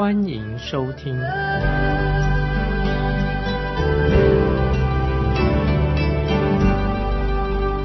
[0.00, 1.14] 欢迎收听。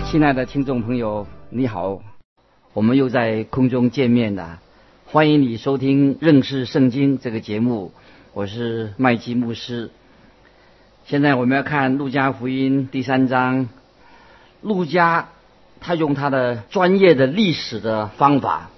[0.09, 1.99] 亲爱的听众朋友，你好，
[2.71, 4.61] 我们又在空中见面了。
[5.05, 7.91] 欢迎你收听认识圣经这个节目，
[8.31, 9.91] 我是麦基牧师。
[11.05, 13.67] 现在我们要看路加福音第三章。
[14.61, 15.27] 陆家，
[15.81, 18.69] 他用他的专业的历史的方法，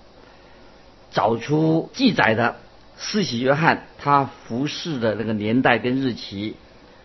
[1.12, 2.56] 找出记载的
[2.98, 6.56] 施洗约翰他服侍的那个年代跟日期。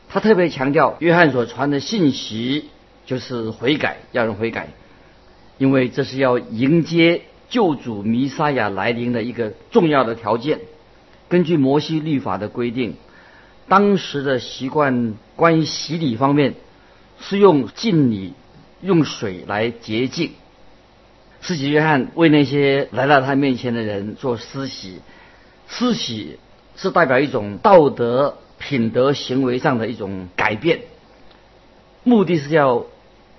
[0.08, 2.68] 他特别强调，约翰所传的信息
[3.06, 4.68] 就是悔改，要人悔改，
[5.58, 10.60] 因为这是要迎接救主弥撒亚来临的一个重要的条件。
[11.28, 12.96] 根据摩西律法的规定，
[13.68, 16.54] 当时的习惯关于洗礼方面
[17.20, 18.34] 是用敬礼。
[18.84, 20.32] 用水来洁净。
[21.40, 25.02] 施洗约翰为那些来到他面前的人做施洗，
[25.74, 26.38] 施洗
[26.76, 30.82] 是代表一种道德品德行为上的一种改变，
[32.04, 32.84] 目的是要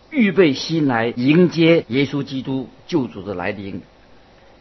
[0.09, 3.83] 预备心来迎接耶稣基督救主的来临。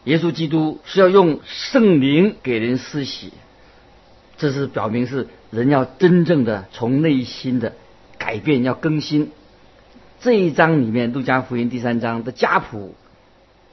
[0.03, 3.33] 耶稣基督是要用圣灵给人施洗，
[4.37, 7.73] 这是表明是人要真正的从内心的
[8.19, 9.31] 改变，要更新。
[10.21, 12.93] 这一章里面，《路加福音》第三章的家谱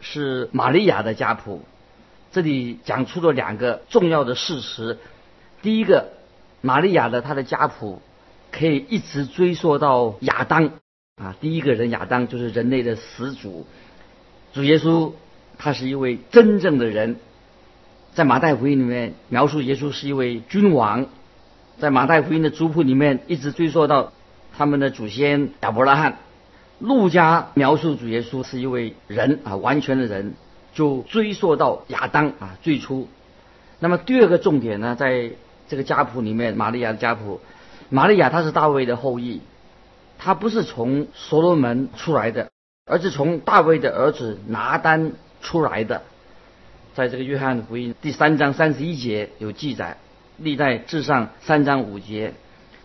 [0.01, 1.63] 是玛利亚的家谱。
[2.33, 4.99] 这里讲出了两个重要的事实：
[5.63, 6.11] 第一个，
[6.61, 8.01] 玛利亚的她的家谱
[8.53, 10.71] 可以一直追溯到亚当。
[11.17, 13.67] 啊，第一个人亚当就是人类的始祖。
[14.55, 15.13] 主耶稣
[15.59, 17.17] 他是一位真正的人，
[18.15, 21.07] 在马太福音里面描述耶稣是一位君王，
[21.79, 24.13] 在马太福音的族谱里面一直追溯到
[24.57, 26.19] 他们的祖先亚伯拉罕。
[26.79, 30.33] 路加描述主耶稣是一位人啊，完全的人，
[30.73, 33.09] 就追溯到亚当啊最初。
[33.79, 35.31] 那么第二个重点呢，在
[35.69, 37.41] 这个家谱里面，玛利亚的家谱，
[37.89, 39.41] 玛利亚她是大卫的后裔，
[40.19, 42.51] 她不是从所罗门出来的，
[42.87, 46.03] 而是从大卫的儿子拿单出来的。
[46.95, 49.97] 在这个约翰福音第三章三十一节有记载，
[50.37, 52.35] 历代至上三章五节。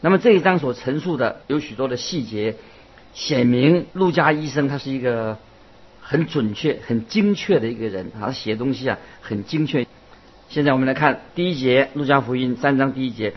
[0.02, 2.56] 那么这一章所陈述的有许多的细节。
[3.14, 5.38] 显明陆家医生他是一个
[6.08, 9.88] 很准确、很精确的一个人，他写东西啊很精确。
[10.50, 13.34] 现在我们来看第一节《路加福音》三章第一节：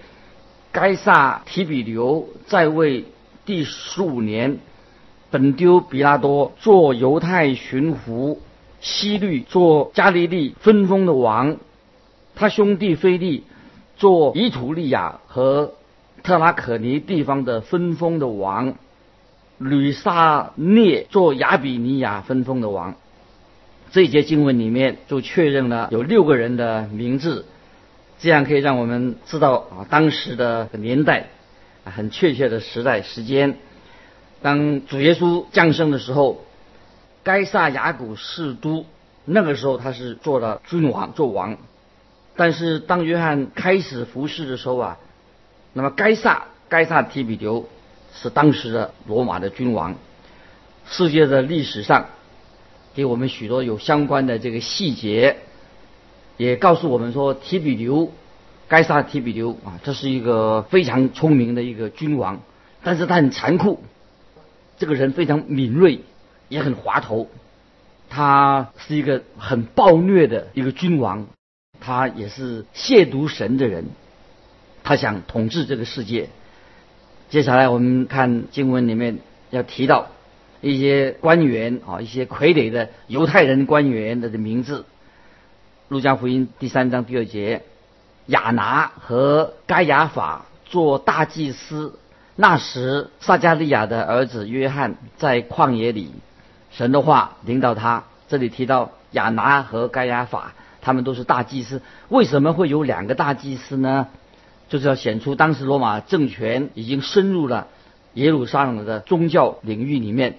[0.71, 3.07] 该撒提比留在位
[3.47, 4.59] 第十五年，
[5.31, 8.37] 本丢比拉多做犹太巡抚，
[8.83, 11.57] 西律做加利利分封的王，
[12.35, 13.45] 他兄弟菲利
[13.97, 15.73] 做以土利亚和
[16.23, 18.75] 特拉可尼地方的分封的王。
[19.59, 22.95] 吕萨涅做亚比尼亚分封的王，
[23.91, 27.45] 这一节经文里面就确认了有六个人的名字，
[28.21, 31.27] 这样可以让我们知道啊当时的年代，
[31.85, 33.57] 很确切的时代时间。
[34.43, 36.45] 当主耶稣降生的时候，
[37.25, 38.87] 该萨雅古士都
[39.25, 41.59] 那个时候他是做了君王做王，
[42.37, 44.99] 但是当约翰开始服侍的时候啊，
[45.73, 47.69] 那么该萨该萨提比留。
[48.21, 49.95] 是当时的罗马的君王。
[50.91, 52.07] 世界的历史上，
[52.95, 55.37] 给我们许多有相关的这个细节，
[56.37, 58.11] 也告诉我们说，提比留，
[58.69, 62.41] 该杀提比留啊，这是一个非常聪明的一个君王，
[62.83, 63.83] 但是他很残酷。
[64.79, 66.01] 这个人非常敏锐，
[66.49, 67.29] 也很滑头。
[68.09, 71.27] 他是一个很暴虐的一个君王，
[71.81, 73.87] 他也是亵渎神的人，
[74.83, 76.31] 他想统治这个世界。
[77.31, 79.19] 接下来我们看经文里面
[79.51, 80.07] 要提到
[80.63, 84.87] 一些官员啊，一些傀儡的犹太人官员的名字。
[85.89, 87.63] 路加福音第三章第二节，
[88.27, 91.99] 亚拿和该亚法做大祭司。
[92.35, 96.13] 那时撒加利亚的儿子约翰在旷野里，
[96.71, 98.05] 神的话领导他。
[98.29, 101.83] 这里提到亚拿和该亚法，他们都是大祭司。
[102.09, 104.09] 为什么会有两个大祭司呢？
[104.69, 107.69] 就是要显出当时罗马政权已经深入了
[108.15, 110.39] 耶路撒冷的宗教领域里面。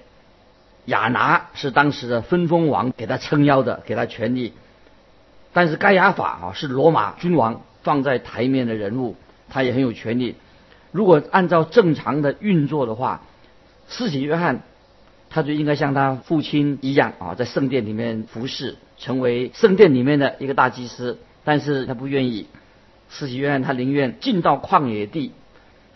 [0.85, 4.53] 亚拿是当时的分封王，给他撑腰的，给他权力。
[5.53, 9.15] 但是该亚法啊是罗马君王放在台面的人物，
[9.49, 10.35] 他也很有权利。
[10.91, 13.21] 如果按照正常的运作的话，
[13.87, 14.61] 四喜约翰
[15.29, 21.19] 他就应该像他父亲一样啊，在圣殿里面服侍，成为圣殿里面的一个大祭司。
[21.43, 22.47] 但是他不愿意，
[23.09, 25.31] 四喜约翰他宁愿进到旷野地，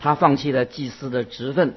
[0.00, 1.74] 他放弃了祭司的职分，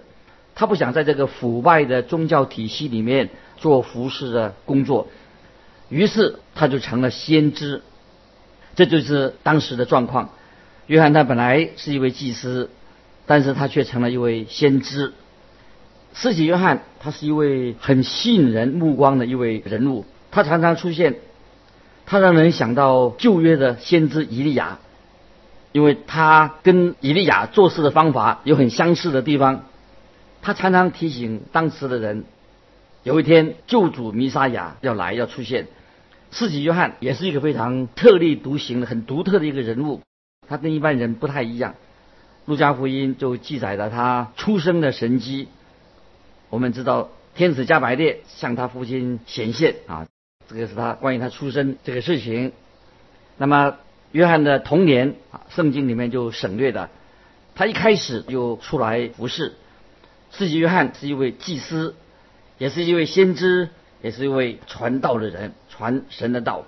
[0.56, 5.08] 他不想在这个腐败的宗教体系里面做服侍的工作，
[5.90, 7.82] 于是他就成了先知。
[8.76, 10.30] 这就是当时的状况。
[10.88, 12.70] 约翰他本来是一位祭司。
[13.30, 15.12] 但是他却成了一位先知。
[16.14, 20.06] 四喜约翰，他是一位很吸引人目光的一位人物。
[20.32, 21.16] 他常常出现，
[22.06, 24.80] 他让人想到旧约的先知以利亚，
[25.72, 29.64] 因为他跟以利亚做事的方法有很相似的地方。
[30.42, 32.24] 他常常提醒当时的人，
[33.04, 35.68] 有一天救主弥撒亚要来要出现。
[36.32, 40.02] 四喜约翰也是一个非常特立独行的、很独特的一个人物，
[40.48, 41.76] 他跟一般人不太一样。
[42.46, 45.48] 路加福音就记载了他出生的神迹。
[46.50, 50.08] 我们知道天使加百列向他父亲显现啊，
[50.48, 52.54] 这个是他关于他出生这个事情。
[53.38, 53.78] 那么
[54.12, 56.90] 约翰的童年啊，圣经里面就省略的。
[57.56, 59.54] 他一开始就出来服侍。
[60.32, 61.96] 四级约翰是一位祭司，
[62.58, 63.70] 也是一位先知，
[64.02, 66.66] 也是一位传道的人，传神的道。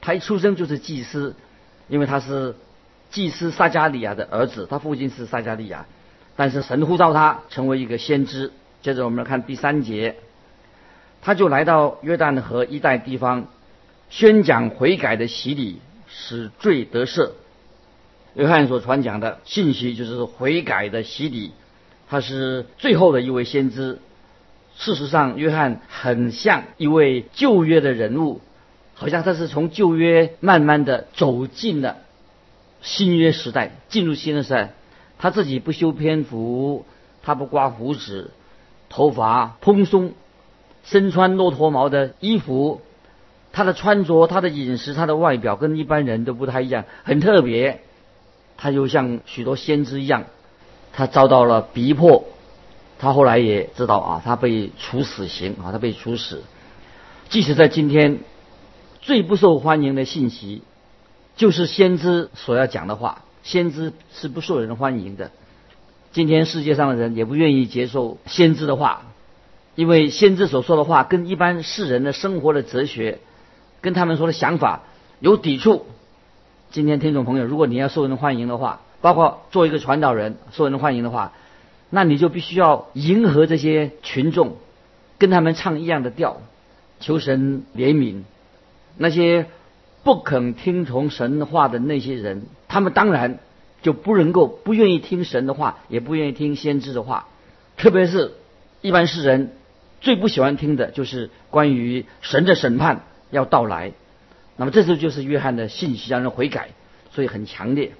[0.00, 1.34] 他一出生就是祭司，
[1.88, 2.54] 因为他是。
[3.08, 5.86] 祭司撒加利亚的儿子，他父亲是撒加利亚，
[6.34, 8.50] 但是神呼召他成为一个先知。
[8.82, 10.16] 接着我们来看第三节，
[11.22, 13.46] 他就来到约旦河一带地方，
[14.10, 17.30] 宣讲悔改的洗礼，使罪得赦。
[18.34, 21.52] 约翰所传讲的信息就是悔改的洗礼，
[22.08, 23.98] 他是最后的一位先知。
[24.76, 28.42] 事实上，约翰很像一位旧约的人物，
[28.94, 31.96] 好像他是从旧约慢慢的走进了。
[32.82, 34.74] 新约时代进入新的时代，
[35.18, 36.84] 他自己不修篇幅，
[37.22, 38.32] 他不刮胡子，
[38.90, 40.12] 头发蓬松，
[40.84, 42.82] 身穿骆驼毛的衣服，
[43.56, 47.80] 他的穿着、他的饮食、他的外表跟一般人都不太一样，很特别。
[48.58, 50.24] 他就像许多先知一样，
[50.92, 52.24] 他遭到了逼迫，
[52.98, 56.42] 他后来也知道啊，他被处死刑啊，他被处死。
[57.30, 58.18] 即使在今天，
[59.00, 60.60] 最不受欢迎的信息。
[61.36, 65.30] 就是先知所要讲的话，先知是不受人欢迎的。
[66.12, 69.06] 今天世界上的人也不愿意接受先知的话，
[69.74, 73.18] 因为先知所说的话跟一般世人的生活的哲学，
[73.80, 74.82] 跟他们说的想法
[75.20, 75.86] 有抵触。
[76.70, 81.32] 今天听众朋友，如果你要受人欢迎的话，包括做一个传道人受人欢迎的话，
[81.90, 84.56] 那你就必须要迎合这些群众，
[85.18, 86.40] 跟他们唱一样的调，
[87.00, 88.22] 求神怜悯
[88.96, 89.46] 那些。
[90.04, 93.40] 不肯听从神话的那些人，他们当然
[93.82, 97.26] 就不能够不愿意听神的话，也不愿意听先知的话。
[97.76, 98.34] 特别是
[98.82, 99.50] 一般世人
[100.00, 103.92] 最不喜欢听的就是关于神的审判要到来。
[104.56, 106.68] 那么这时候就是约翰的信息让人悔改，
[107.10, 107.92] 所以很强烈。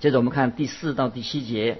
[0.00, 1.78] 接着我们看第四到第七节，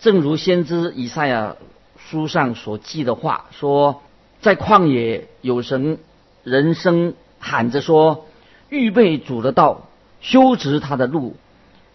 [0.00, 1.56] 正如先知以赛亚
[1.98, 4.02] 书上所记的话说，
[4.40, 5.98] 在旷野有神
[6.44, 8.26] 人声喊着说。
[8.68, 9.88] 预备主的道，
[10.22, 11.36] 修直他的路，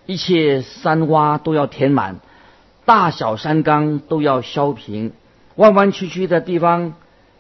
[0.06, 2.20] 一切山洼都要填满，
[2.86, 5.12] 大小山冈都要削平，
[5.56, 6.94] 弯弯曲曲的地方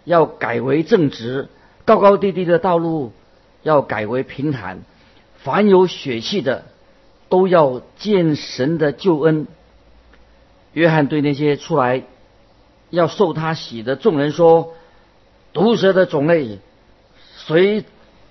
[0.05, 1.49] 要改为正直，
[1.87, 3.13] 高高低低的道路
[3.63, 4.81] 要改为平坦。
[5.37, 6.65] 凡有血气的，
[7.29, 9.47] 都要见神的救恩。
[10.73, 12.03] 约翰对那些出来
[12.89, 14.73] 要受他洗的众人说
[15.53, 16.59] ：“毒蛇的种类，
[17.37, 17.85] 谁？”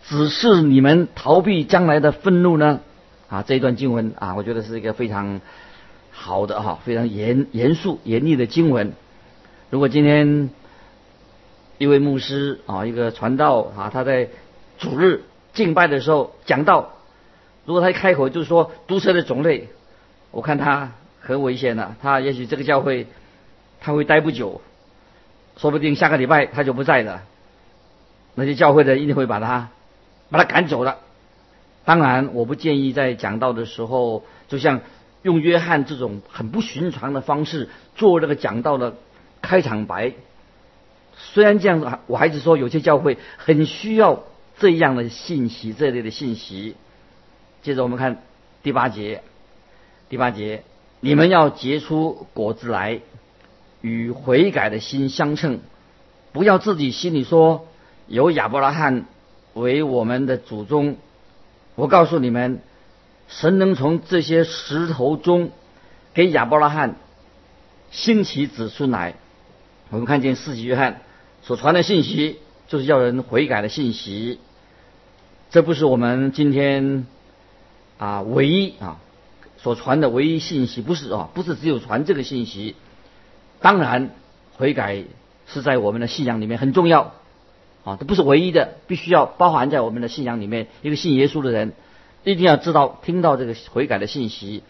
[0.04, 2.80] 只是你们逃避将来的愤怒呢？
[3.30, 5.40] 啊，这一段经文啊，我觉得是一个非常
[6.12, 8.92] 好的哈，非常严严肃严厉的经文。
[9.70, 10.50] 如果今天
[11.78, 14.28] 一位牧师啊，一个传道啊，他在
[14.78, 16.90] 主日敬拜的时候讲道，
[17.64, 19.68] 如果他一开口就是说毒蛇的种类，
[20.30, 23.06] 我看他很危险的，他也许这个教会
[23.80, 24.60] 他会待不久，
[25.56, 27.22] 说不定下个礼拜他就不在了，
[28.34, 29.68] 那些教会的一定会把他。
[30.28, 30.98] 把他赶走了。
[31.84, 34.80] 当然，我不建议在讲道的时候，就像
[35.22, 38.94] 用约翰这种很不寻常的方式做这个讲道的
[39.40, 40.14] 开场白。
[41.16, 44.24] 虽然这样，我还是说有些教会很需要
[44.58, 46.76] 这样的信息，这类的信息。
[47.62, 48.22] 接着我们看
[48.62, 49.22] 第八节，
[50.08, 50.62] 第八节，
[51.00, 53.00] 你们要结出果子来，
[53.80, 55.60] 与悔改的心相称，
[56.32, 57.66] 不要自己心里说
[58.06, 59.06] 有亚伯拉罕。
[59.54, 60.98] 为我们的祖宗，
[61.76, 62.60] 我告诉你们，
[63.26, 65.50] 神能从这些石头中
[66.12, 66.96] 给亚伯拉罕
[67.90, 69.14] 兴起子孙来。
[69.88, 71.00] 我们看见四喜约翰
[71.46, 74.40] 所传的信息，就是要人悔改的信息。
[75.50, 77.06] 这不是我们今天
[77.98, 78.98] 啊唯一啊
[79.56, 82.74] 所传的唯一信息，不是啊，不是只有传这个信息。
[83.60, 84.10] 当然，
[84.56, 85.04] 悔改
[85.46, 87.14] 是在我们的信仰里面很重要
[87.84, 90.66] 啊，这不是唯一的，必须要包含在我们的信仰里面。
[90.82, 91.74] 一个信耶稣的人
[92.24, 94.64] 一定要知道、听到这个悔改的信息。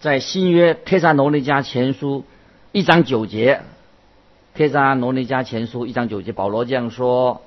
[0.00, 2.20] 在新约《帖撒罗尼迦前书》
[2.72, 3.56] 一章九节，
[4.56, 7.42] 《帖撒罗尼迦前书》一章九节，保罗这样说：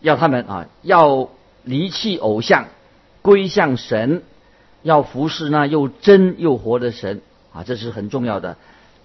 [0.00, 1.30] 要他们啊，要
[1.64, 2.66] 离弃偶像，
[3.22, 4.22] 归向神，
[4.82, 7.22] 要服侍那又真又活的神
[7.54, 8.58] 啊，这是很重要的。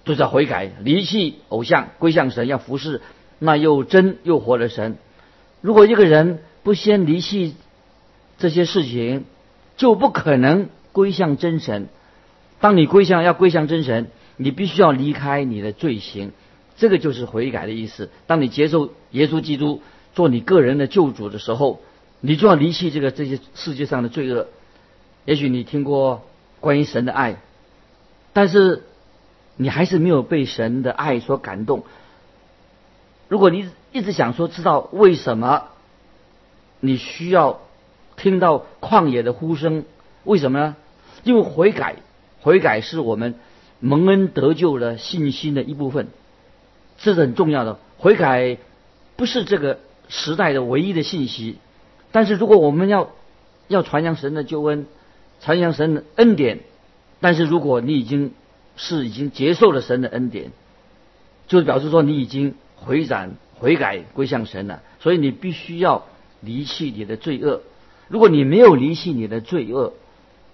[0.04, 3.00] 就是要悔改，离弃偶像，归向神，要服侍
[3.38, 4.98] 那又真又活的神。
[5.62, 7.56] 如果一个人不先离弃
[8.36, 9.24] 这些事情，
[9.78, 11.88] 就不可能归向真神。
[12.60, 16.32] 当你归向要归向真神，你必须要离开你的罪行，
[16.76, 18.10] 这个就是悔改的意思。
[18.26, 19.82] 当你接受耶稣基督
[20.14, 21.80] 做你个人的救主的时候，
[22.20, 24.48] 你就要离弃这个这些世界上的罪恶。
[25.24, 26.22] 也许你听过
[26.60, 27.36] 关于神的爱，
[28.32, 28.82] 但是。
[29.58, 31.84] 你还是没有被神的爱所感动。
[33.26, 35.68] 如果你一直想说知道为什么
[36.78, 37.62] 你需要
[38.18, 39.86] 听到旷野的呼声，
[40.24, 40.76] 为什么呢？
[41.24, 41.96] 因为悔改，
[42.42, 43.36] 悔改是我们
[43.80, 46.08] 蒙恩得救的信心的一部分，
[46.98, 47.78] 这是很重要的。
[47.98, 48.58] 悔改
[49.16, 51.58] 不是这个时代的唯一的信息，
[52.12, 53.10] 但是如果我们要
[53.68, 54.86] 要传扬神的救恩，
[55.40, 56.60] 传扬神的恩典，
[57.20, 58.32] 但是如果你已经
[58.76, 60.52] 是已经接受了神的恩典，
[61.48, 64.82] 就是表示说你已经回转、悔改、归向神了。
[65.00, 66.06] 所以你必须要
[66.40, 67.62] 离弃你的罪恶。
[68.08, 69.94] 如果你没有离弃你的罪恶，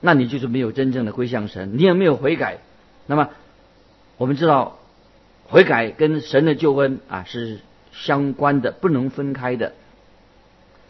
[0.01, 2.59] 那你就是没有真正的归向神，你也没有悔改。
[3.07, 3.31] 那么
[4.17, 4.79] 我们知道，
[5.53, 7.61] 悔改跟神的救恩啊是
[7.93, 9.75] 相关的，不能分开的。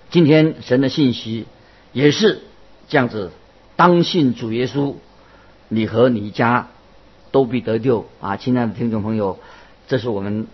[0.09, 1.47] 今天神的信息
[1.92, 2.40] 也是
[2.88, 3.33] 这样子：
[3.76, 4.95] 当信主耶稣，
[5.69, 6.69] 你和你家。
[7.33, 8.37] 都必得救啊！
[8.37, 9.38] 亲爱的听众朋友，
[9.88, 10.49] 这是我们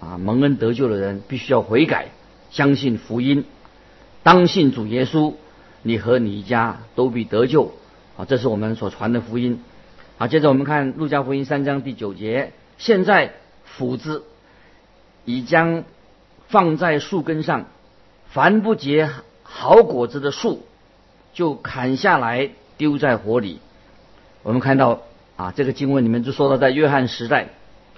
[0.00, 2.08] 啊蒙恩得救的人必须要悔改，
[2.50, 3.44] 相信福音，
[4.24, 5.34] 当信主耶稣，
[5.82, 7.74] 你和你家都必得救
[8.16, 8.24] 啊！
[8.24, 9.60] 这是我们所传的福音。
[10.18, 13.34] 好，接着我们看路加福音三章第九节：现在
[13.66, 14.24] 斧子
[15.26, 15.84] 已将
[16.48, 17.66] 放在树根上，
[18.28, 19.10] 凡不结
[19.42, 20.62] 好果子的树，
[21.34, 23.60] 就砍下来丢在火里。
[24.42, 25.02] 我们看到。
[25.36, 27.48] 啊，这个经文里面就说到，在约翰时代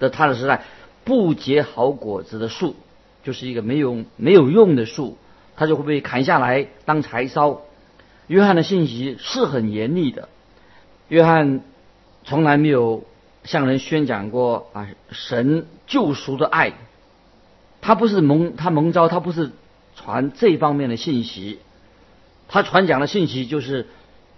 [0.00, 0.64] 的他的时代，
[1.04, 2.74] 不结好果子的树，
[3.22, 5.16] 就是一个没有没有用的树，
[5.54, 7.60] 它就会被砍下来当柴烧。
[8.26, 10.28] 约翰的信息是很严厉的，
[11.06, 11.60] 约翰
[12.24, 13.04] 从来没有
[13.48, 16.74] 向人宣讲过啊神救赎的爱，
[17.80, 19.52] 他不是蒙他蒙召，他不是
[19.96, 21.58] 传这方面的信息，
[22.48, 23.86] 他传讲的信息就是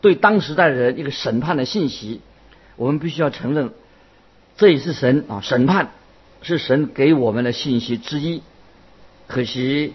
[0.01, 2.21] 对当时代的人一个审判的信息。
[2.77, 3.73] 我们必须要承认，
[4.57, 5.91] 这也是神啊审判，
[6.43, 8.43] 是神给我们的信息之一。
[9.27, 9.95] 可惜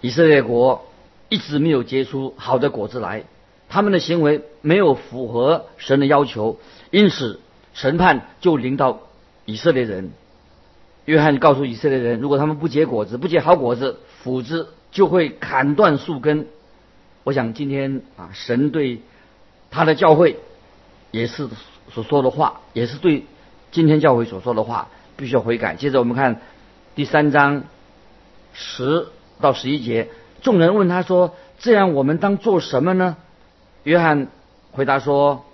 [0.00, 0.86] 以色列国
[1.28, 3.24] 一直没有结出好的果子来，
[3.68, 6.58] 他们的行为没有符合神的要求，
[6.90, 7.38] 因此
[7.80, 9.00] 审判就临到
[9.44, 10.10] 以色列人。
[11.06, 16.46] 约翰告诉以色列人，如果他们不结果子，不结好果子，斧子就会砍断树根。
[17.24, 19.00] 我想今天啊，神对
[19.70, 20.38] 他的教会
[21.10, 21.48] 也是。
[21.92, 23.24] 所说的话也是对
[23.72, 25.74] 今天教会所说的话，必须要悔改。
[25.74, 26.40] 接着我们看
[26.94, 27.64] 第三章
[28.52, 29.08] 十
[29.40, 30.08] 到十一节，
[30.40, 33.16] 众人问他说：“这样我们当做什么呢？”
[33.82, 34.28] 约翰
[34.70, 35.44] 回答说：“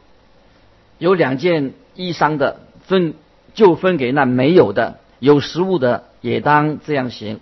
[0.98, 3.14] 有两件衣裳的分
[3.54, 7.40] 就分给那没有的，有食物的也当这样行。”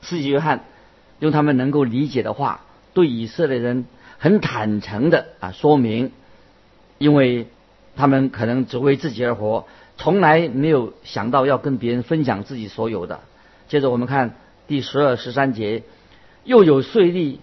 [0.00, 0.64] 司机约翰
[1.18, 2.62] 用他们能够理解的话，
[2.94, 3.84] 对以色列人
[4.18, 6.12] 很坦诚的啊说明，
[6.96, 7.46] 因为。
[8.00, 13.18] 他们可能只为自己而活，从来没有想到要跟别人分享自己所有的。
[13.66, 14.36] 接着我们看
[14.68, 15.82] 第十二、十三节，
[16.44, 17.38] 又有税吏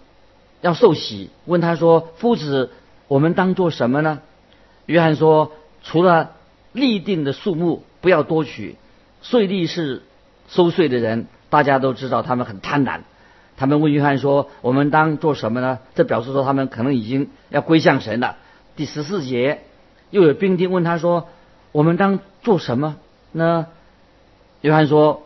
[0.62, 2.72] 要受洗，问他说：“夫子，
[3.10, 4.22] 我们当做什么呢？”
[4.88, 5.51] 约翰说
[5.86, 6.32] ：“除了
[6.74, 8.75] 立定的数目，不要多取。
[9.22, 10.04] 税吏是
[10.50, 13.01] 收税的人，大家都知道他们很贪婪。
[13.56, 18.36] 他们问约翰说：“我们当做什么呢？”这表示说他们可能已经要归向神了。
[18.75, 19.62] 第十四节。
[20.12, 21.30] 又有兵丁问他说
[21.74, 22.98] ：“我们当做什么
[23.32, 23.68] 呢？”
[24.62, 25.24] 约翰说：“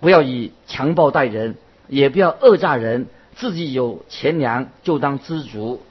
[0.00, 5.82] 不要以强暴待人，也不要恶诈人，自己有钱粮就当知足。”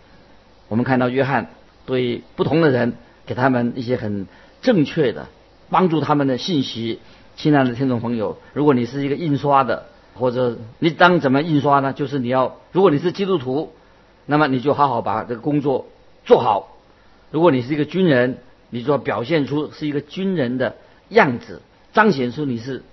[0.67, 1.49] 我们看到约翰
[1.85, 4.27] 对不同的人给他们一些很
[4.61, 5.27] 正确的
[5.69, 6.99] 帮助他们的信息。
[7.35, 11.91] 亲爱的听众朋友，如果你是一个印刷的，或者你当怎么印刷呢？
[11.91, 13.73] 就是你要，如果你是基督徒，
[14.25, 15.87] 那么你就好好把这个工作
[16.23, 16.77] 做好。
[17.31, 18.37] 如果你是一个军人，
[18.69, 20.77] 你就要表现出是一个军人的
[21.09, 22.83] 样子，彰显出你是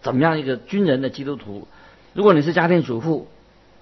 [0.00, 1.68] 怎么样一个军人的基督徒。
[2.12, 3.28] 如果你是家庭主妇，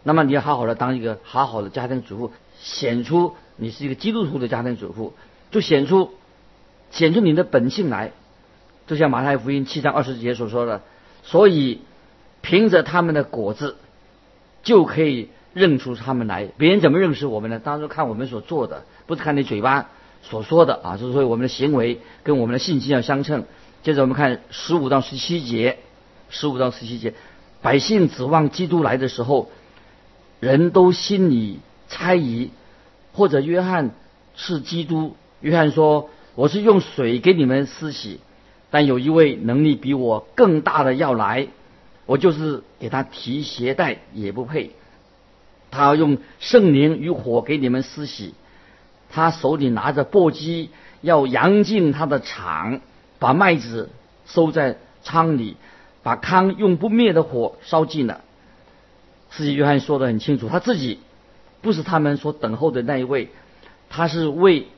[0.03, 5.15] 那么你要好好的当一个好好的家庭主妇，显出你是一个基督徒的家庭主妇，
[5.51, 6.15] 就显出
[6.91, 8.13] 显出你的本性来。
[8.87, 10.83] 就像马太福音七章二十节所说的，
[11.23, 11.83] 所以
[12.41, 13.77] 凭着他们的果子
[14.65, 16.49] 就可以认出他们来。
[16.59, 17.61] 别人怎么认识我们呢？
[17.61, 19.91] 当然看我们所做的，不是看你嘴巴
[20.23, 20.97] 所说的啊。
[20.97, 23.45] 就是说我们的行为跟我们的信心要相称。
[23.85, 25.79] 接着我们看十五到十七节，
[26.29, 27.15] 十五到十七节，
[27.63, 29.53] 百姓指望基督来的时候，
[30.41, 32.51] 人都心里猜疑，
[33.13, 33.91] 或者约翰
[34.35, 35.15] 是基督。
[35.41, 38.21] 约翰说：“我是用水给你们施洗。”
[38.73, 41.49] 但有一位能力比我更大的要来，
[42.07, 44.71] 我就是给他提鞋带也不配。
[45.73, 48.35] 他要用圣灵与火给你们施洗，
[49.11, 50.69] 他手里拿着簸箕，
[51.01, 52.81] 要扬进他的场，
[53.19, 53.91] 把麦子
[54.25, 55.57] 收在仓里，
[56.05, 58.21] 把糠用不灭的火烧尽了。
[59.31, 61.01] 司机约翰说的很清楚，他自己
[61.61, 63.31] 不是他们所等候的那一位，
[63.89, 64.69] 他是为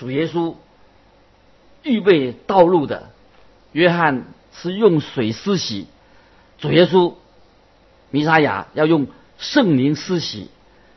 [0.00, 0.54] 主耶稣
[1.82, 3.10] 预备道路的。
[3.72, 5.88] 约翰是用水施洗，
[6.56, 7.12] 主耶稣
[8.08, 10.48] 弥撒亚要用圣灵施洗。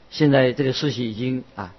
[0.09, 1.73] 现在这个施洗已经啊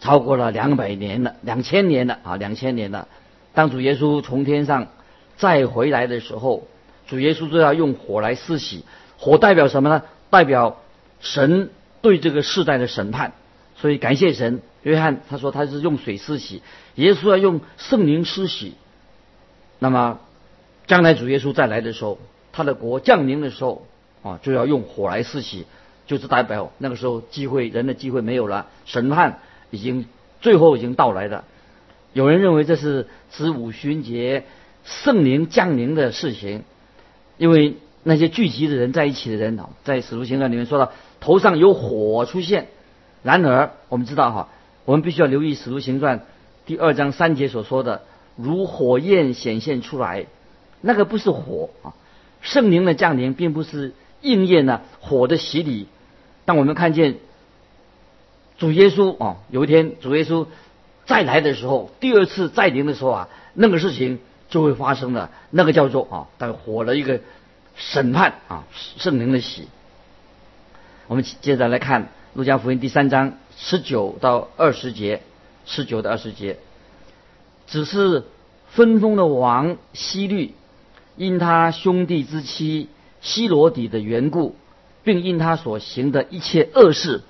[0.00, 3.06] 超过了两百年了，两千年了啊，两千年了。
[3.54, 4.88] 当主耶稣从天上
[5.36, 6.66] 再回来的时候，
[7.06, 8.84] 主耶稣就要用火来施洗。
[9.18, 10.02] 火代表什么呢？
[10.30, 10.82] 代表
[11.20, 11.70] 神
[12.02, 13.34] 对这个世代的审判。
[13.80, 16.62] 所以感谢神，约翰他说他是用水施洗，
[16.94, 18.74] 耶稣要用圣灵施洗。
[19.78, 20.20] 那么。
[20.88, 22.16] 将来主耶稣再来的时候，
[22.52, 23.88] 他的国降临的时候，
[24.22, 25.66] 啊，就要用火来施洗，
[26.06, 29.40] 就是代表那个时候机会人的机会没有了，审判
[29.72, 30.06] 已经
[30.40, 31.42] 最后已经到来了。
[32.12, 34.44] 有人认为这是指五旬节
[34.84, 36.62] 圣灵降临的事情，
[37.36, 37.74] 因为
[38.04, 42.68] 那些聚集的人在一起的人，在使徒行传里面说到头上有火出现。
[43.26, 44.48] 然而我们知道哈，
[44.84, 46.24] 我们必须要留意使徒行传
[46.64, 48.02] 第二章三节所说的
[48.36, 50.26] 如火焰显现出来。
[50.80, 51.94] 那个不是火啊，
[52.40, 55.88] 圣灵的降临并不是应验了火的洗礼。
[56.44, 57.16] 当我们看见
[58.58, 60.46] 主耶稣啊，有一天主耶稣
[61.04, 65.32] 再来的时候，第二次再临的时候啊，那个事情就会发生了。
[65.50, 67.18] 那个叫做啊，但火的一个
[67.74, 68.64] 审判啊，
[68.98, 69.66] 圣灵的洗。
[71.08, 75.22] 我们接着来看路加福音第三章十九到二十节，
[75.64, 76.58] 十九到二十节，
[77.66, 78.24] 只是
[78.68, 80.52] 分封的王希律。
[81.16, 82.90] 因他兄弟之妻
[83.22, 84.54] 希罗底的缘故，
[85.02, 87.22] 并因他所行的一切恶事，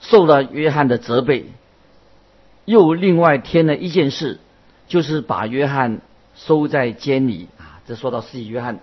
[0.00, 1.46] 受了约翰的责备。
[2.66, 4.38] 又另外添了一件事，
[4.86, 6.00] 就是把约翰
[6.36, 7.82] 收在监里啊。
[7.84, 8.78] 这说到是以约翰，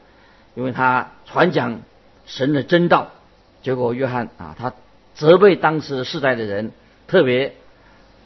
[0.56, 1.80] 因为他传讲
[2.26, 3.12] 神的真道，
[3.62, 4.74] 结果约翰啊，他
[5.18, 6.72] 责备当时世代的人，
[7.08, 7.54] 特别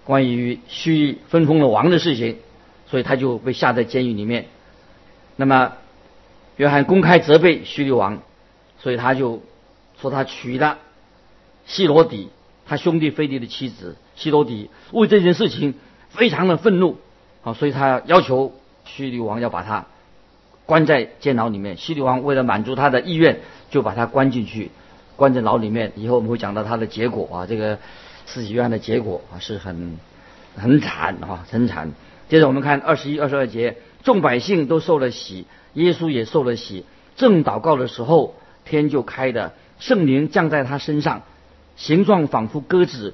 [0.04, 2.38] 关于虚分封了王的事情，
[2.86, 4.46] 所以他就被下在监狱里面。
[5.36, 5.74] 那么。
[6.58, 8.22] 约翰公开责备叙利王，
[8.78, 9.42] 所以他就
[10.00, 10.78] 说他娶了
[11.66, 12.30] 希罗底，
[12.68, 13.96] 他兄弟菲利的妻子。
[14.16, 15.74] 希罗底为这件事情
[16.10, 16.98] 非常的愤怒，
[17.42, 18.54] 啊，所以他要求
[18.86, 19.88] 叙利王要把他
[20.68, 21.78] 关在监牢里面。
[21.78, 23.40] 希利王为了满足他的意愿，
[23.72, 24.70] 就把他关进去，
[25.22, 25.92] 关在牢里面。
[25.96, 27.78] 以后我们会讲到他的结果啊，这个
[28.26, 30.00] 四喜约翰的结果啊是很
[30.56, 31.92] 很惨啊，很惨。
[32.28, 35.46] 接着我们看二十一、二十二节，众百姓都受了喜。
[35.74, 41.22] 耶稣也受了喜，正祷告的时候，天就开的，圣灵降在他身上，
[41.78, 43.14] 形状仿佛鸽子，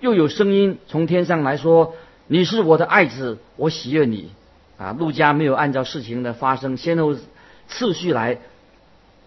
[0.00, 1.94] 又有声音从天上来说
[2.26, 4.30] ：“你是我的爱子，我喜悦你。”
[4.78, 7.14] 啊，路加没有按照事情的发生先后
[7.68, 8.38] 次序来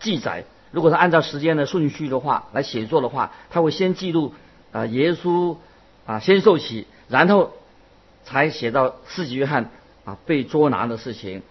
[0.02, 0.44] 记载，
[0.76, 4.34] 如果他按照时间的顺序的话来写作的话，他会先记录
[4.74, 5.56] 啊耶稣
[6.06, 7.54] 啊先受洗，然后
[8.26, 9.70] 才写到四级约翰
[10.04, 11.44] 啊被捉拿的事情。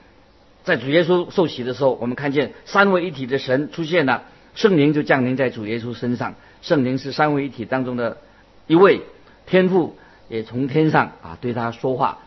[0.62, 6.34] 在主耶稣受洗的时候，我们看见三位一体的神出现了，圣灵就降临在主耶稣身上。
[6.60, 8.18] 圣灵是三位一体当中的
[8.66, 9.00] 一位，
[9.46, 9.96] 天父
[10.28, 12.18] 也从天上啊对他说话。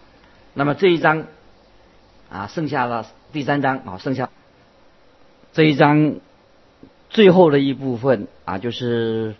[0.56, 1.26] 那么这一章
[2.32, 4.32] 啊，剩下了第三章啊，剩下
[5.54, 6.16] 这一章
[7.10, 9.36] 最后的一部分啊，就是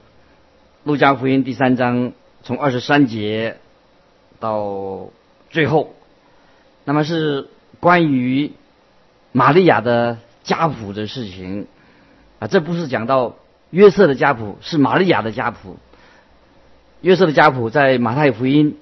[0.84, 3.58] 路加福音第三章从二十三节
[4.40, 5.10] 到
[5.50, 5.94] 最后，
[6.86, 7.48] 那么是。
[7.80, 8.54] 关于
[9.34, 11.68] 玛利亚的家谱的事情
[12.40, 13.36] 啊，这不是讲到
[13.70, 15.78] 约瑟的家谱，是玛利亚的家谱。
[17.02, 18.80] 约瑟的家谱在马太福音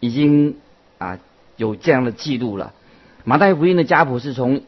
[0.00, 0.56] 已经
[0.96, 1.18] 啊
[1.56, 2.72] 有这样的记录了。
[3.24, 4.62] 马太福音的家谱是从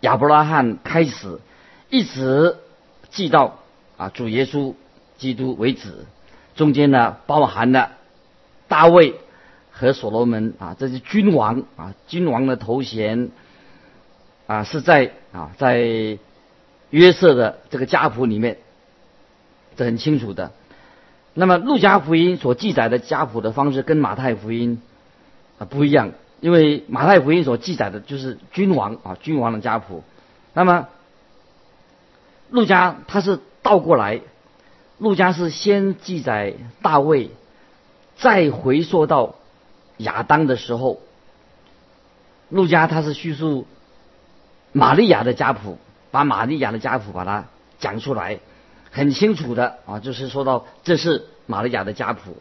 [0.00, 1.38] 亚伯拉罕开始，
[1.90, 2.56] 一直
[3.10, 3.58] 记到
[3.96, 4.74] 啊主耶稣
[5.18, 6.06] 基督为止，
[6.54, 7.92] 中间呢包含了
[8.68, 9.16] 大卫
[9.70, 13.30] 和所罗门啊，这是君王啊，君王的头衔
[14.46, 16.18] 啊是在啊在
[16.90, 18.58] 约瑟的这个家谱里面，
[19.76, 20.52] 这很清楚的。
[21.34, 24.82] 那么路加福音所记载的家谱的方式跟马太福音
[25.58, 30.02] 啊不一样，因为马太福音所记载的就是君王啊君王的家谱，
[30.54, 30.88] 那么
[32.50, 34.20] 路加他是倒过来，
[34.98, 37.30] 路加是先记载大卫，
[38.16, 39.36] 再回溯到
[39.98, 41.00] 亚当的时候，
[42.48, 43.66] 路加他是叙述
[44.72, 45.78] 玛利亚的家谱，
[46.10, 47.46] 把玛利亚的家谱把它
[47.78, 48.40] 讲出来。
[48.92, 52.36] 很清楚的啊，就是说到这是玛利亚的家谱。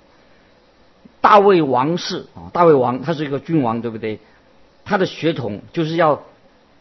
[1.22, 4.20] 大卫王室啊，大卫王他是一个君王，对不对？
[4.84, 6.24] 他的血统就是要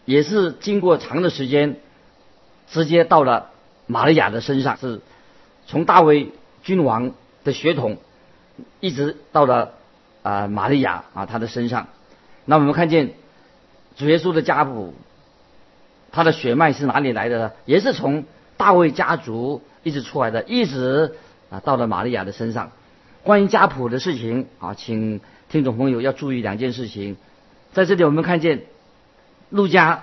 [0.06, 1.76] 也是经过长的时间，
[2.70, 3.50] 直接到了
[3.86, 5.00] 玛利亚的身上，是
[5.66, 6.30] 从大卫
[6.62, 7.12] 君王
[7.44, 7.98] 的血统
[8.80, 9.72] 一直到了
[10.22, 11.88] 啊玛利亚啊他的身上。
[12.44, 13.14] 那我们看见
[13.96, 14.94] 主耶稣的家谱，
[16.12, 17.52] 他的血脉是哪里来的呢？
[17.64, 18.24] 也是从。
[18.58, 21.14] 大卫家族一直出来的，一直
[21.48, 22.72] 啊到了玛利亚的身上。
[23.22, 27.16] 关于家谱的事情啊，请听众朋友要注意两件事情。
[27.72, 28.62] 在这里我们看见
[29.48, 30.02] 陆家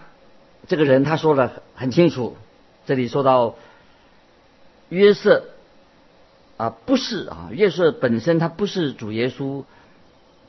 [0.70, 2.38] 这个人，他说的很清楚。
[2.86, 3.56] 这里说到
[4.90, 5.46] 约瑟
[6.58, 9.64] 啊，不是啊，约瑟本身他不是主耶稣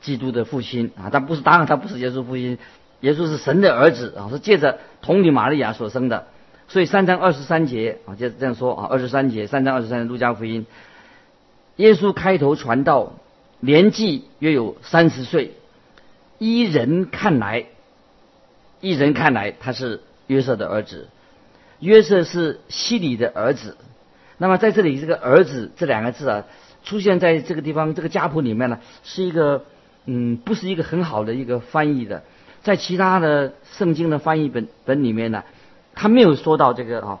[0.01, 2.57] 基督的父亲啊，他不是，当然他不是耶稣父亲，
[3.01, 6.27] 耶稣是神的儿子啊，是借着童女玛利亚所生的。
[6.69, 10.65] 所以三章二十三节啊，就这样说啊，二十三节，三章二十三节，路加福音，
[11.77, 13.13] 耶稣开头传道，
[13.61, 15.53] 年纪约有三十岁，
[16.39, 17.67] 依人看来，
[18.81, 21.07] 依人看来他是约瑟的儿子，
[21.79, 23.77] 约瑟是希里的儿子。
[24.37, 26.45] 那么在这里，这个儿子这两个字啊，
[26.83, 29.65] 出现在这个地方这个家谱里面呢，是一个
[30.05, 32.23] 嗯，不是一个很好的一个翻译的，
[32.61, 35.43] 在其他的圣经的翻译本本里面呢。
[35.99, 37.19] 他没有说到这个啊，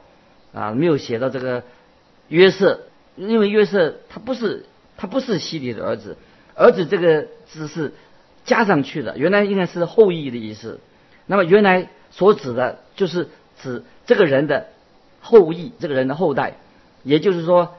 [0.53, 1.63] 啊，没有写到这个
[2.27, 2.81] 约瑟，
[3.15, 4.65] 因为约瑟他不是
[4.97, 6.15] 他不是希里的儿子，
[6.53, 7.95] 儿子这个字是
[8.45, 10.79] 加上去的，原来应该是后裔的意思。
[11.25, 13.29] 那么原来所指的就是
[13.61, 14.67] 指这个人的
[15.21, 16.53] 后裔，这个人的后代，
[17.03, 17.75] 也就是说，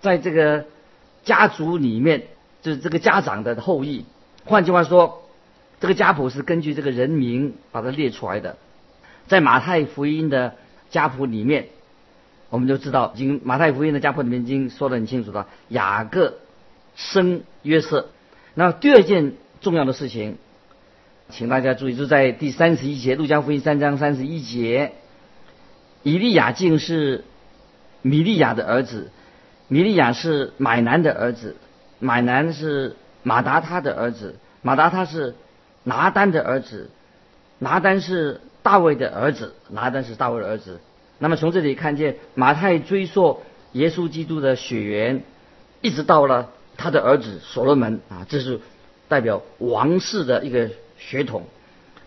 [0.00, 0.64] 在这个
[1.24, 2.24] 家族里面，
[2.62, 4.04] 就是这个家长的后裔。
[4.44, 5.22] 换句话说，
[5.80, 8.56] 这个家谱是根据这个人名把它列出来的。
[9.28, 10.56] 在马太福音的
[10.90, 11.68] 家谱里面，
[12.50, 15.46] 我们就知道，已经马太福音的家谱里面已经说得很清楚了。
[15.68, 16.38] 雅各
[16.96, 18.08] 生约瑟。
[18.54, 20.36] 那第二件重要的事情，
[21.30, 24.92] 请大家注意，就在第三十一节，路加福音三章三十一节，
[26.02, 27.24] 以利亚竟是
[28.02, 29.10] 米利亚的儿子，
[29.68, 31.56] 米利亚是买南的儿子，
[31.98, 35.34] 买南是马达他的儿子，马达他是
[35.84, 36.90] 拿丹的儿子，
[37.58, 38.40] 拿丹是。
[38.64, 40.78] 大卫的儿子拿单是大卫的儿子。
[41.18, 43.40] 那么从这里看见马太追溯
[43.72, 45.24] 耶稣基督的血缘，
[45.80, 48.60] 一直到了他的儿子所罗门啊，这是
[49.08, 51.44] 代表王室的一个血统。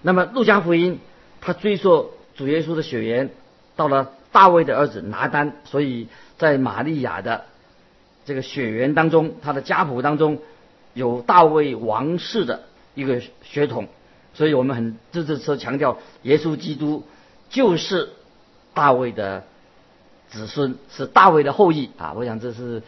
[0.02, 1.00] 那么路加福音
[1.42, 3.30] 他追溯主耶稣的血缘，
[3.76, 7.46] 到了大卫的儿子拿单，所以在玛利亚的
[8.26, 10.40] 这个血缘当中，他的家谱当中
[10.94, 13.88] 有大卫王室的一个血统。
[14.34, 17.04] 所以我们很这次说强调，耶稣基督
[17.50, 18.10] 就是
[18.74, 19.46] 大卫的
[20.28, 22.14] 子孙，是大卫的后裔啊！
[22.18, 22.84] 我想这是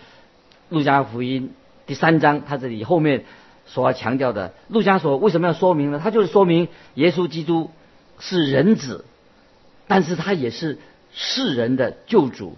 [0.68, 1.54] 路加福音
[1.86, 3.24] 第三章他这里后面
[3.68, 4.54] 所要强调的。
[4.68, 6.02] 路加所为什么要说明呢？
[6.04, 7.70] 他就是说明耶稣基督
[8.20, 9.06] 是人子，
[9.88, 10.80] 但是他也是
[11.14, 12.58] 世人的救主。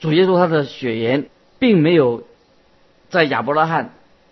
[0.00, 2.22] 主耶稣他的血缘并没有
[3.10, 3.90] 在亚伯拉罕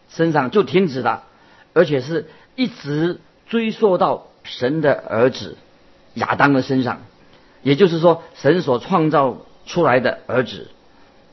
[0.09, 1.25] 身上就停止了，
[1.73, 3.21] 而且是一直。
[3.49, 5.57] 追溯到神的儿子
[6.15, 7.03] 亚当的身上，
[7.63, 10.67] 也就是说，神所创造出来的儿子。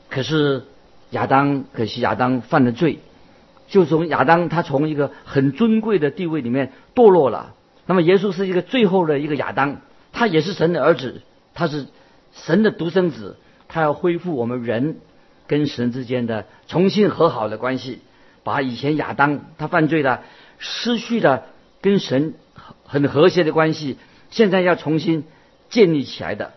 [0.08, 0.62] 可是
[1.10, 3.00] 亚当，可惜亚当犯了罪，
[3.74, 7.56] 就从亚当他从一个很尊贵的地位里面堕落了。
[7.86, 9.80] 那么耶稣是一个最后的一个亚当，
[10.12, 11.22] 他也是神的儿子，
[11.54, 11.88] 他是
[12.32, 14.98] 神的独生子，他要恢复我们人
[15.48, 17.98] 跟神之间的重新和好的关系，
[18.44, 20.22] 把以前亚当他犯罪的
[20.60, 21.46] 失去的。
[21.80, 22.32] 跟神
[22.86, 23.98] 很和谐的关系，
[24.30, 25.24] 现在要重新
[25.68, 26.52] 建立起来的。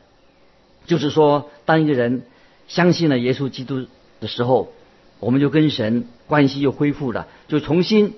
[0.86, 2.21] 就是说，当一个人
[2.69, 3.88] 相信了耶稣基督
[4.21, 4.71] 的时候，
[5.19, 8.13] 我们就跟神关系又恢复了，就重新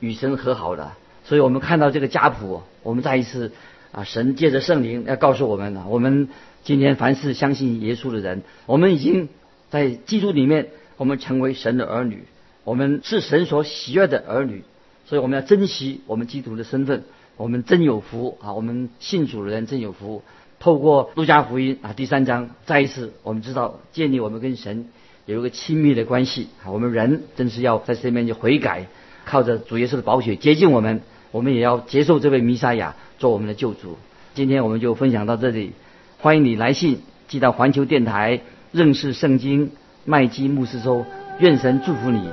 [0.00, 0.96] 与神和好了。
[1.24, 3.52] 所以我们看到这个家谱，我们再一次
[3.92, 6.28] 啊，神借着圣灵要告诉我们了，我们
[6.64, 9.28] 今天凡是相信耶稣的人，我们已经
[9.70, 12.24] 在基督里面，我们成为神的儿女，
[12.64, 14.64] 我们是神所喜悦的儿女。
[15.06, 17.02] 所以我们要珍惜我们基督的身份，
[17.38, 18.52] 我们真有福啊！
[18.52, 20.22] 我们信主的人真有福。
[20.60, 24.88] 透过路加福音啊第三章，再一次我们知道建立我们跟神
[25.28, 26.48] 有一个亲密的关系。
[26.66, 28.86] 我们人真是要在神面前悔改，
[29.26, 33.98] 靠着主耶稣的宝血接近我们，我们也要接受这位弥赛亚做我们的救主。
[34.32, 35.72] 今天我们就分享到这里，
[36.18, 38.40] 欢迎你来信寄到环球电台
[38.72, 39.70] 认识圣经
[40.06, 41.04] 麦基牧师说，
[41.40, 42.26] 愿神祝福你，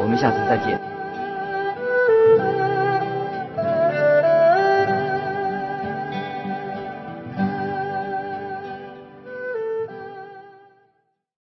[0.00, 0.91] 我们下次再见。